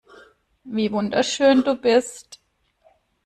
[0.63, 2.39] Wie wunderschön du bist.